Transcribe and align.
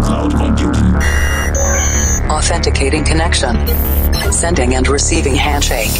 cloud 0.00 0.34
computing. 0.34 0.94
Authenticating 2.30 3.04
connection. 3.04 3.56
Sending 4.32 4.74
and 4.74 4.88
receiving 4.88 5.34
handshake. 5.34 5.90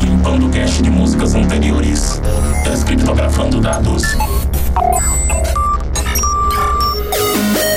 Limpando 0.00 0.48
cache 0.50 0.82
de 0.82 0.90
músicas 0.90 1.34
anteriores. 1.34 2.20
Tá 2.64 2.70
Descriptografando 2.70 3.60
dados. 3.60 4.02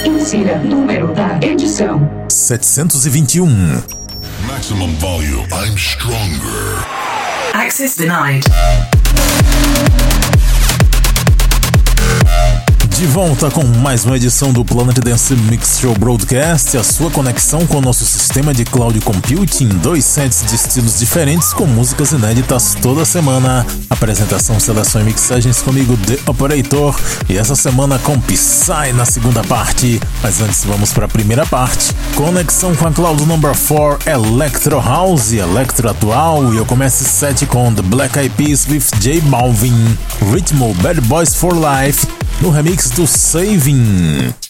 Insira 0.06 0.58
número 0.60 1.14
da 1.14 1.40
edição: 1.42 2.10
721. 2.30 3.48
Maximum 4.48 4.94
volume. 4.96 5.48
I'm 5.52 5.78
stronger. 5.78 6.86
Access 7.54 7.96
denied. 7.96 8.44
De 12.96 13.06
volta 13.08 13.52
com 13.52 13.62
mais 13.62 14.06
uma 14.06 14.16
edição 14.16 14.54
do 14.54 14.64
Planet 14.64 14.98
Dance 15.00 15.36
Mix 15.36 15.80
Show 15.82 15.94
Broadcast, 15.96 16.78
a 16.78 16.84
sua 16.84 17.12
conexão 17.12 17.68
com 17.68 17.80
o 17.80 17.82
nosso 17.82 18.06
sistema 18.06 18.54
de 18.54 18.64
cloud 18.64 18.98
computing, 19.02 19.68
dois 19.68 20.06
sets 20.06 20.46
de 20.48 20.56
estilos 20.56 20.98
diferentes 20.98 21.52
com 21.52 21.66
músicas 21.66 22.14
inéditas 22.14 22.74
toda 22.82 23.04
semana. 23.04 23.68
Apresentação, 23.90 24.62
seleção 24.62 25.02
e 25.02 25.04
mixagens 25.04 25.62
comigo, 25.62 25.98
The 25.98 26.20
Operator, 26.32 26.96
e 27.28 27.38
essa 27.38 27.54
semana 27.54 28.00
com 28.00 28.18
Psy 28.18 28.94
na 28.94 29.04
segunda 29.04 29.44
parte. 29.44 30.00
Mas 30.24 30.40
antes 30.40 30.64
vamos 30.64 30.94
para 30.94 31.04
a 31.04 31.10
primeira 31.10 31.46
parte. 31.46 31.94
Conexão 32.16 32.74
com 32.78 32.88
a 32.88 32.92
Cloud 32.94 33.26
Number 33.26 33.54
4 33.58 34.10
Electro 34.10 34.80
House, 34.80 35.34
Electro 35.34 35.90
Atual, 35.90 36.54
e 36.54 36.58
eu 36.58 36.66
começo 36.66 37.04
set 37.04 37.46
com 37.46 37.74
The 37.74 37.82
Black 37.82 38.18
Eyed 38.18 38.34
Peas 38.38 38.66
with 38.70 38.86
J 39.02 39.20
Balvin, 39.20 39.98
Ritmo 40.32 40.74
Bad 40.76 41.02
Boys 41.02 41.36
for 41.36 41.54
Life 41.54 42.08
no 42.42 42.52
remix 42.52 42.90
do 42.90 43.06
Saving. 43.08 44.45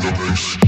drum 0.00 0.14
the 0.14 0.18
bass. 0.18 0.67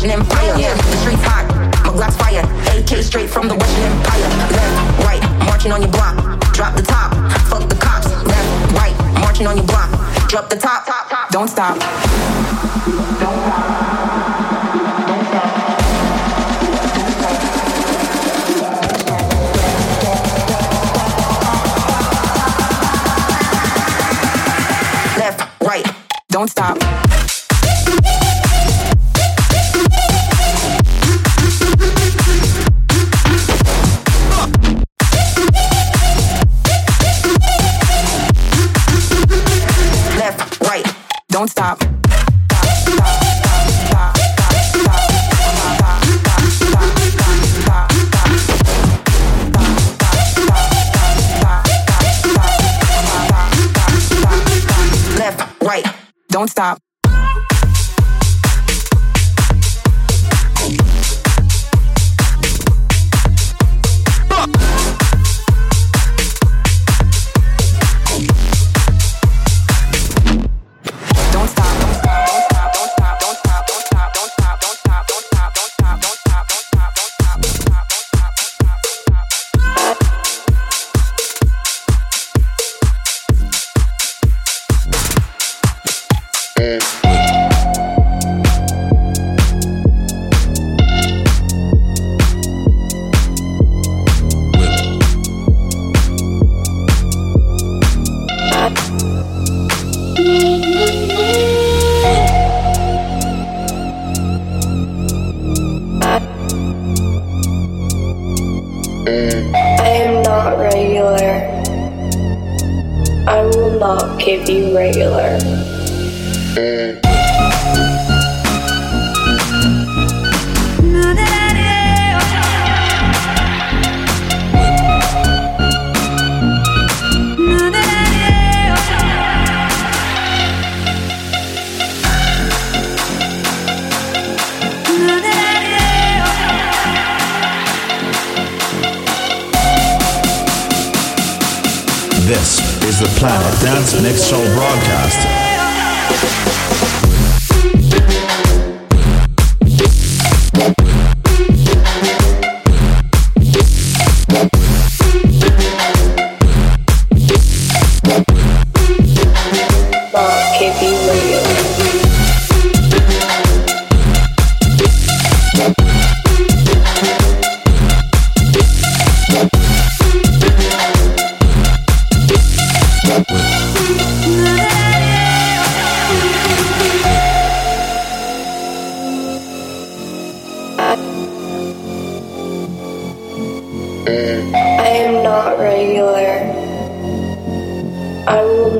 Russian 0.00 0.18
Empire. 0.18 0.58
Yeah. 0.58 0.74
The 0.74 0.96
streets 0.96 1.22
hot, 1.24 1.44
my 1.84 1.92
glass 1.92 2.16
fire. 2.16 2.40
AK 2.72 3.04
straight 3.04 3.28
from 3.28 3.48
the 3.48 3.54
Russian 3.54 3.82
Empire. 3.82 4.28
Left, 4.48 5.04
right, 5.04 5.20
marching 5.44 5.72
on 5.72 5.82
your 5.82 5.90
block. 5.90 6.16
Drop 6.54 6.74
the 6.74 6.80
top, 6.80 7.12
fuck 7.50 7.68
the 7.68 7.74
cops. 7.74 8.08
Left, 8.24 8.72
right, 8.72 8.96
marching 9.20 9.46
on 9.46 9.58
your 9.58 9.66
block. 9.66 9.90
Drop 10.26 10.48
the 10.48 10.56
top, 10.56 10.86
top, 10.86 11.10
top. 11.10 11.28
Don't 11.28 11.48
stop. 11.48 11.76
Don't 26.30 26.48
stop. 26.48 26.80
Don't 26.80 26.88
stop. 26.88 27.09
don't 41.40 41.48
stop. 41.48 41.80
Left, 55.16 55.62
right, 55.62 55.86
don't 56.28 56.50
stop. 56.50 56.89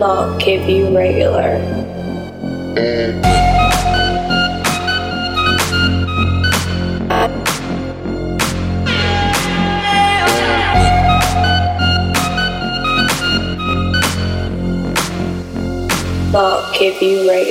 not 0.00 0.40
give 0.40 0.66
you 0.66 0.96
regular. 0.96 1.58
Not 16.32 16.74
give 16.78 17.02
you 17.02 17.28
regular. 17.28 17.49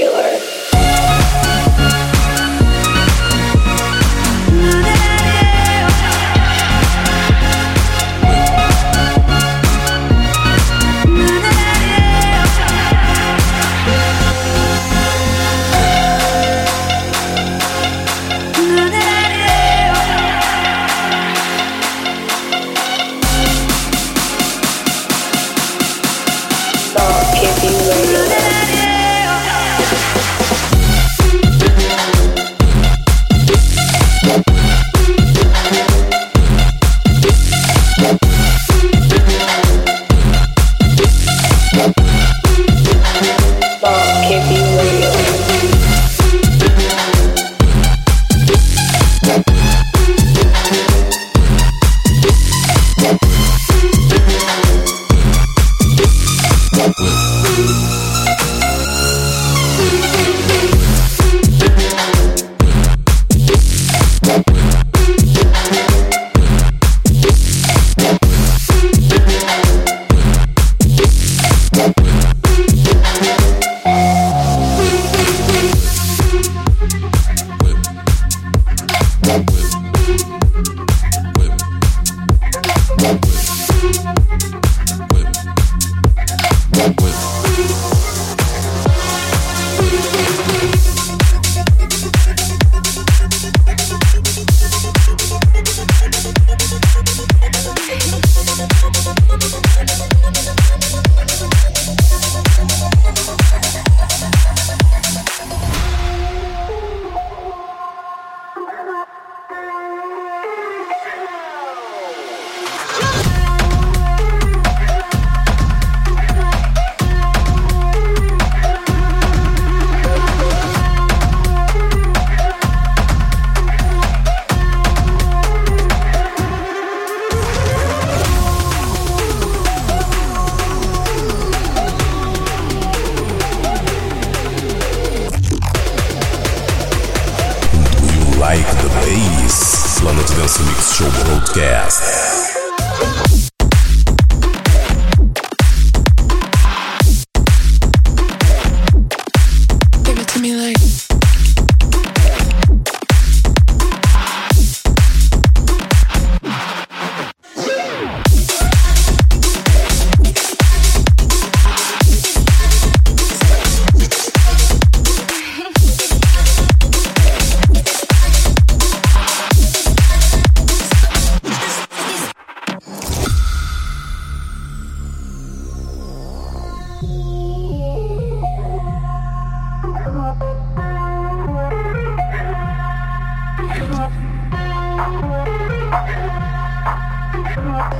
Thank 180.29 180.43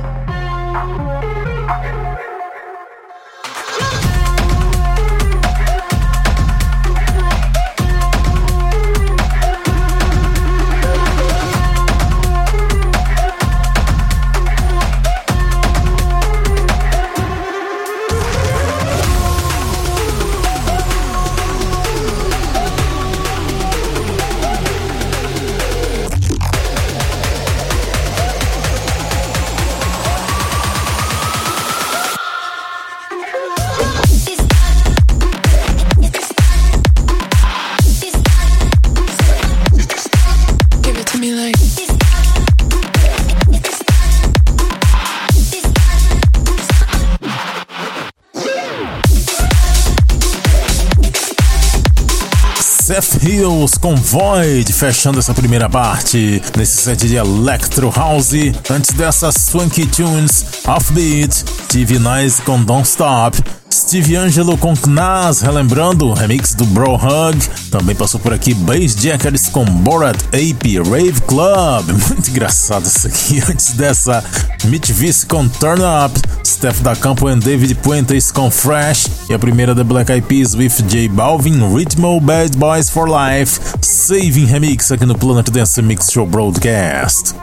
you. 0.04 0.09
Com 53.80 53.96
Void, 53.96 54.70
fechando 54.72 55.18
essa 55.18 55.32
primeira 55.32 55.68
parte 55.68 56.42
nesse 56.56 56.82
set 56.82 57.08
de 57.08 57.16
Electro 57.16 57.90
House. 57.90 58.32
Antes 58.70 58.92
dessas 58.92 59.34
Swanky 59.34 59.86
Tunes, 59.86 60.44
Offbeat, 60.66 61.44
TV 61.68 61.98
Nice 61.98 62.42
com 62.42 62.62
Don't 62.62 62.86
Stop, 62.86 63.42
Steve 63.72 64.16
Angelo 64.16 64.58
com 64.58 64.74
Knaz, 64.74 65.40
relembrando 65.40 66.08
o 66.08 66.12
remix 66.12 66.54
do 66.54 66.64
Bro 66.66 66.96
Hug. 66.96 67.38
Também 67.70 67.94
passou 67.94 68.20
por 68.20 68.32
aqui 68.32 68.52
Bass 68.52 68.94
Jackers 68.94 69.48
com 69.48 69.64
Borat 69.64 70.20
Ape 70.26 70.78
Rave 70.78 71.20
Club. 71.22 71.88
Muito 72.10 72.30
engraçado 72.30 72.84
isso 72.84 73.06
aqui. 73.06 73.40
Antes 73.48 73.72
dessa, 73.72 74.22
Mitch 74.64 74.90
Vice 74.90 75.24
com 75.24 75.48
Turn 75.48 75.82
Up, 75.82 76.20
Steph 76.60 76.82
da 76.82 76.94
Campo 76.94 77.26
and 77.26 77.38
David 77.38 77.74
Puentes 77.76 78.30
com 78.30 78.50
Fresh. 78.50 79.06
E 79.30 79.32
a 79.32 79.38
primeira 79.38 79.74
da 79.74 79.82
Black 79.82 80.12
Eyed 80.12 80.26
Peas 80.26 80.54
with 80.54 80.82
J 80.88 81.08
Balvin, 81.08 81.58
Ritmo 81.74 82.20
Bad 82.20 82.54
Boys 82.54 82.90
for 82.90 83.08
Life, 83.08 83.58
Saving 83.80 84.44
Remix 84.44 84.92
aqui 84.92 85.06
no 85.06 85.14
Planet 85.14 85.50
Dance 85.50 85.80
Mix 85.80 86.10
Show 86.12 86.26
Broadcast. 86.26 87.39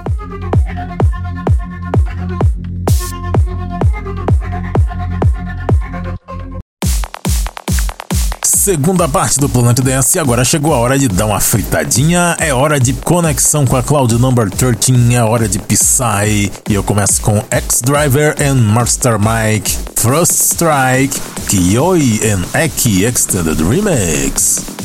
Segunda 8.68 9.08
parte 9.08 9.40
do 9.40 9.48
Planet 9.48 9.80
Dance, 9.80 10.20
agora 10.20 10.44
chegou 10.44 10.74
a 10.74 10.78
hora 10.78 11.00
de 11.00 11.08
dar 11.08 11.26
uma 11.26 11.40
fritadinha, 11.40 12.36
é 12.38 12.54
hora 12.54 12.78
de 12.78 12.92
conexão 12.92 13.66
com 13.66 13.78
a 13.78 13.82
Cloud 13.82 14.14
Number 14.16 14.50
13, 14.50 15.16
é 15.16 15.24
hora 15.24 15.48
de 15.48 15.58
Psy. 15.58 16.52
E 16.70 16.74
eu 16.74 16.84
começo 16.84 17.22
com 17.22 17.42
X-Driver 17.50 18.36
and 18.42 18.56
Master 18.56 19.18
Mike, 19.18 19.74
First 19.96 20.34
Strike, 20.34 21.18
Kiyoi 21.48 22.20
and 22.30 22.44
Eki 22.62 23.06
Extended 23.06 23.58
Remix. 23.62 24.77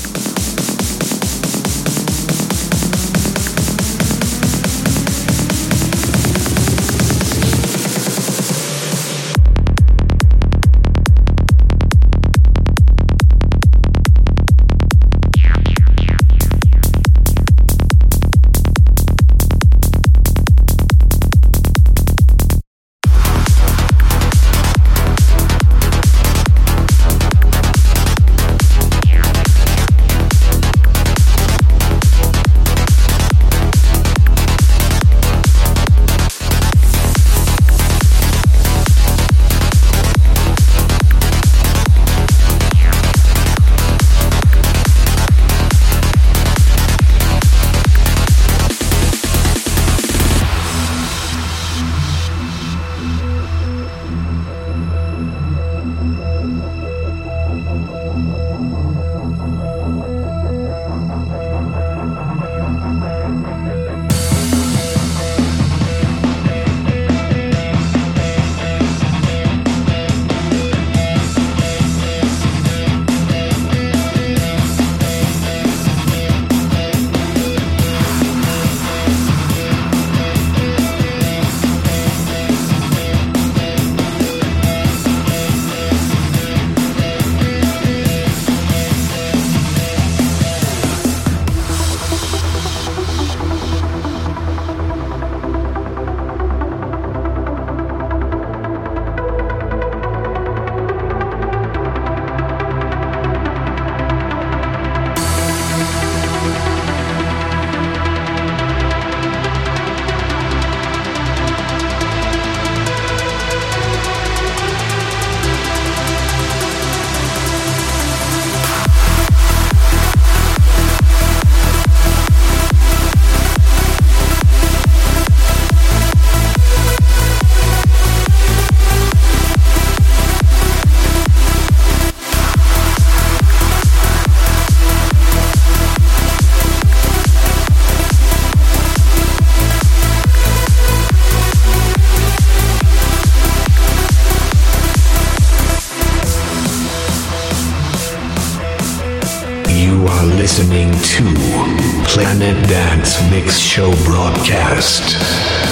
show 153.72 153.90
broadcast 154.04 155.14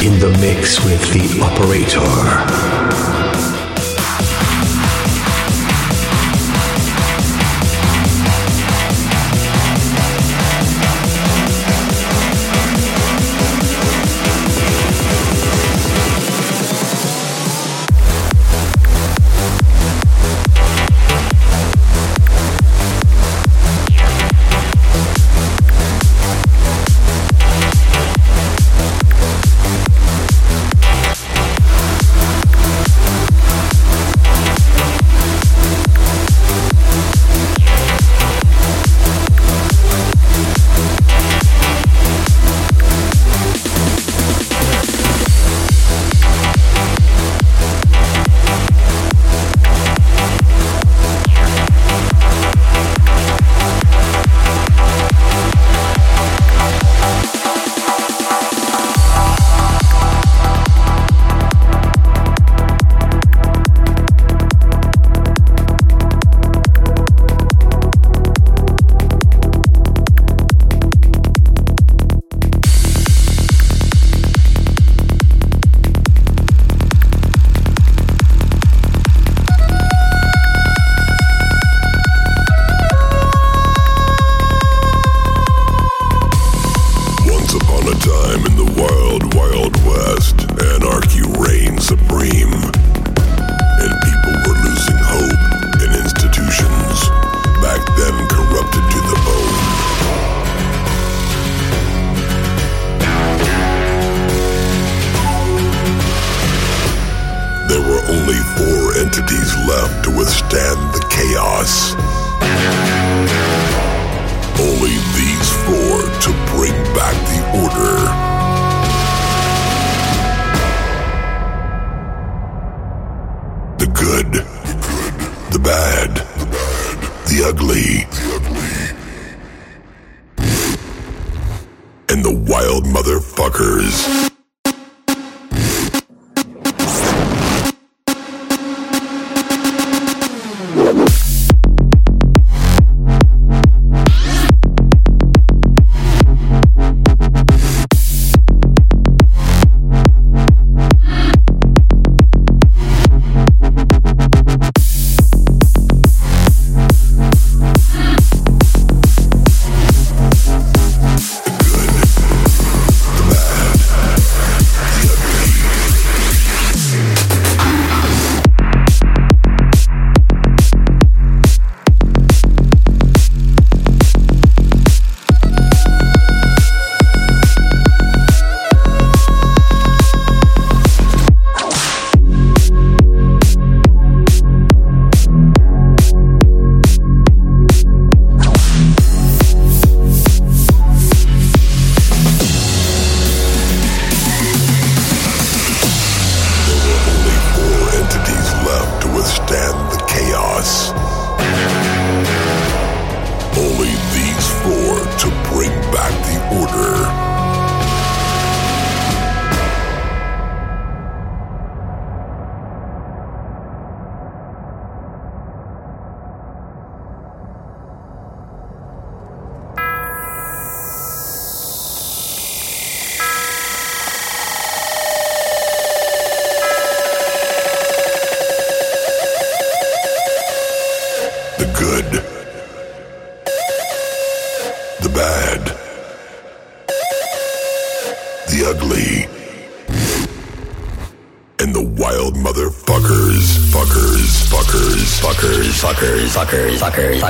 in 0.03 0.19
the 0.21 0.31
mix 0.41 0.83
with 0.87 1.03
the 1.13 1.39
operator. 1.43 2.20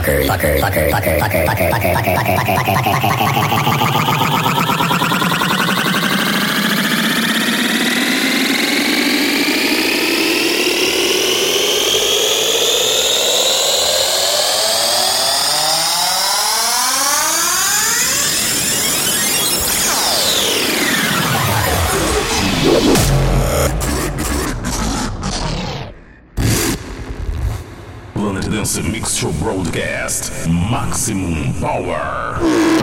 fuckers, 0.00 0.26
fuckers, 0.28 0.60
fuckers. 0.60 0.89
Maximum 30.71 31.52
Power. 31.60 32.79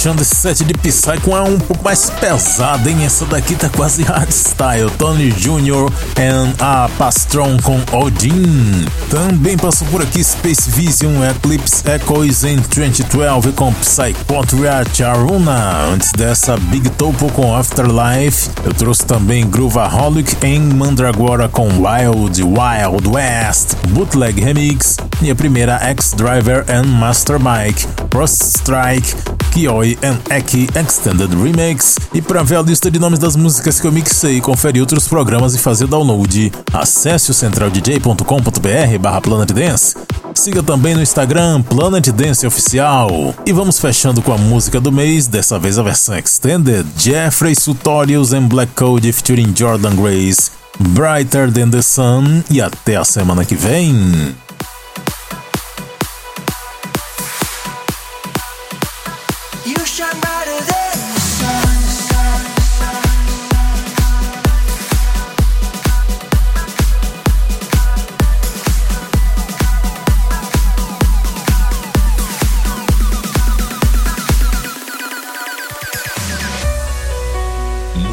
Fechando 0.00 0.22
esse 0.22 0.34
set 0.34 0.64
de 0.64 0.72
Psycho 0.72 1.36
é 1.36 1.42
um 1.42 1.58
pouco 1.58 1.84
mais 1.84 2.08
pesado, 2.08 2.88
hein? 2.88 3.04
Essa 3.04 3.26
daqui 3.26 3.54
tá 3.54 3.68
quase 3.68 4.00
hardstyle. 4.08 4.90
Tony 4.96 5.30
Jr. 5.30 5.92
and 6.18 6.54
a 6.58 6.88
Pastron 6.96 7.58
com 7.58 7.78
Odin. 7.94 8.86
Também 9.10 9.58
passou 9.58 9.86
por 9.88 10.00
aqui 10.00 10.24
Space 10.24 10.70
Vision, 10.70 11.12
Eclipse 11.22 11.82
Echoes 11.86 12.44
em 12.44 12.56
2012 12.56 13.52
com 13.52 13.74
Psychotria 13.74 14.82
Charuna. 14.90 15.90
Antes 15.92 16.12
dessa, 16.12 16.56
Big 16.56 16.88
Topo 16.90 17.30
com 17.32 17.54
Afterlife. 17.54 18.48
Eu 18.64 18.72
trouxe 18.72 19.04
também 19.04 19.46
Groovaholic 19.50 20.34
em 20.42 20.60
Mandragora 20.60 21.46
com 21.46 21.68
Wild 21.68 22.42
Wild 22.42 23.06
West. 23.06 23.74
Bootleg 23.90 24.40
Remix. 24.40 24.96
E 25.20 25.30
a 25.30 25.34
primeira 25.34 25.74
X-Driver 25.90 26.64
and 26.70 26.84
Master 26.84 27.38
Bike. 27.38 27.86
Frost 28.10 28.56
Strike, 28.56 29.14
Kioi 29.50 29.98
and 30.02 30.18
Eki 30.34 30.68
Extended 30.74 31.30
Remix. 31.34 31.96
E 32.14 32.22
para 32.22 32.42
ver 32.42 32.56
a 32.56 32.62
lista 32.62 32.90
de 32.90 32.98
nomes 32.98 33.18
das 33.18 33.36
músicas 33.36 33.80
que 33.80 33.86
eu 33.86 33.92
mixei, 33.92 34.40
conferir 34.40 34.80
outros 34.80 35.08
programas 35.08 35.54
e 35.54 35.58
fazer 35.58 35.86
download, 35.86 36.52
acesse 36.72 37.30
o 37.30 37.34
centraldj.com.br 37.34 38.98
barra 39.00 39.20
Planet 39.20 39.52
Dance. 39.52 39.96
Siga 40.34 40.62
também 40.62 40.94
no 40.94 41.02
Instagram 41.02 41.62
Planet 41.62 42.08
Dance 42.10 42.46
Oficial. 42.46 43.34
E 43.44 43.52
vamos 43.52 43.78
fechando 43.78 44.22
com 44.22 44.32
a 44.32 44.38
música 44.38 44.80
do 44.80 44.92
mês, 44.92 45.26
dessa 45.26 45.58
vez 45.58 45.78
a 45.78 45.82
versão 45.82 46.16
extended, 46.16 46.86
Jeffrey 46.96 47.54
Sutorius 47.54 48.32
and 48.32 48.46
Black 48.46 48.72
Code 48.74 49.12
featuring 49.12 49.52
Jordan 49.54 49.96
Grace. 49.96 50.50
Brighter 50.78 51.52
Than 51.52 51.70
the 51.70 51.82
Sun 51.82 52.42
e 52.50 52.60
até 52.60 52.96
a 52.96 53.04
semana 53.04 53.44
que 53.44 53.54
vem. 53.54 54.34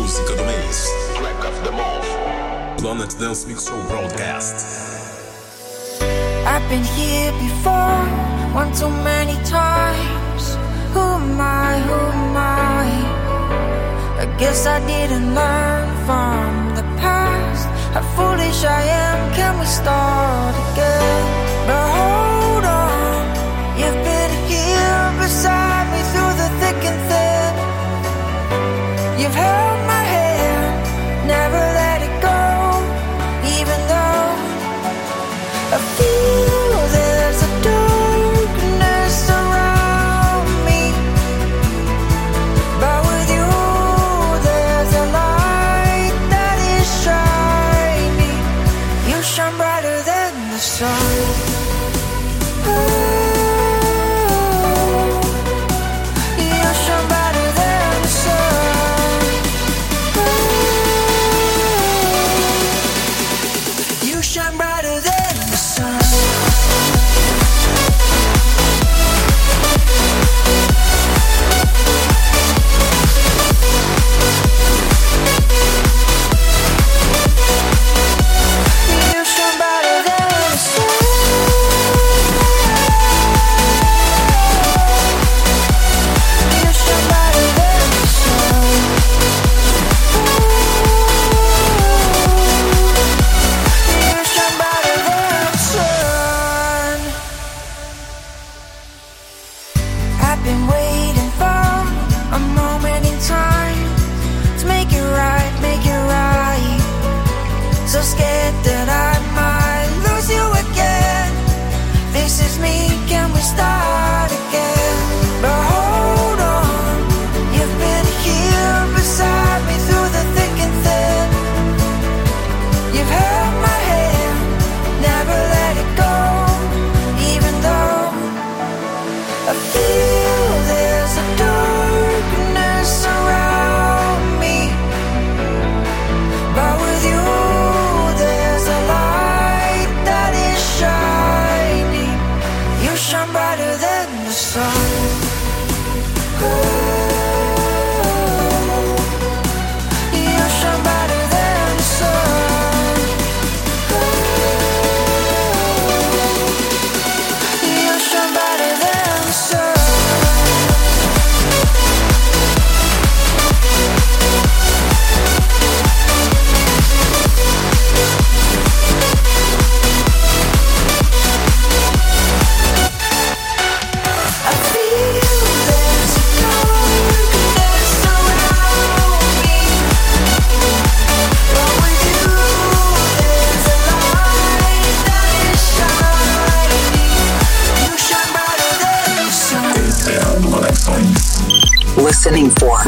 Música 0.07 0.37
do 0.37 0.45
mês. 0.45 0.87
Track 1.17 1.47
of 1.47 1.63
the 1.65 1.71
month. 1.73 2.07
Planet 2.79 3.13
Dance 3.19 3.45
Mix 3.45 3.67
Show 3.67 3.77
Broadcast. 3.89 4.55
I've 6.45 6.65
been 6.69 6.85
here 6.95 7.33
before, 7.33 8.05
one 8.53 8.71
too 8.71 8.89
many 9.03 9.35
times. 9.43 10.55
Who 10.93 11.01
am 11.01 11.41
I? 11.41 11.79
Who 11.87 11.93
am 11.93 12.37
I? 12.37 12.87
I 14.23 14.25
guess 14.39 14.65
I 14.65 14.79
didn't 14.87 15.35
learn 15.35 15.89
from 16.05 16.75
the 16.77 16.83
past. 17.01 17.67
How 17.93 18.03
foolish 18.15 18.63
I 18.63 18.83
am. 18.83 19.33
Can 19.35 19.59
we 19.59 19.65
start 19.65 20.55
again? 20.71 21.46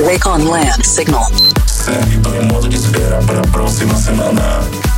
Wake 0.06 0.26
on 0.26 0.46
Land 0.46 0.86
signal. 0.86 1.26
De 2.70 2.76
espera 2.76 3.20
para 3.26 3.40
a 3.40 3.52
próxima 3.52 3.96
semana. 3.96 4.89